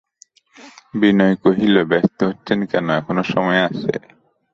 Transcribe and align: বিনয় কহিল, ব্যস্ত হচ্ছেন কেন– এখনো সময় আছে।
বিনয় 0.93 1.35
কহিল, 1.43 1.75
ব্যস্ত 1.91 2.19
হচ্ছেন 2.29 2.59
কেন– 2.71 2.95
এখনো 2.99 3.23
সময় 3.33 3.61
আছে। 3.67 3.93